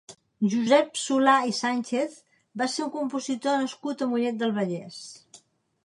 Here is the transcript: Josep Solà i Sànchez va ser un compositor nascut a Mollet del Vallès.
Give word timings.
Josep 0.51 0.95
Solà 1.01 1.35
i 1.51 1.53
Sànchez 1.57 2.15
va 2.63 2.71
ser 2.77 2.83
un 2.87 2.91
compositor 2.97 3.63
nascut 3.67 4.03
a 4.03 4.09
Mollet 4.15 4.43
del 4.45 4.57
Vallès. 4.61 4.99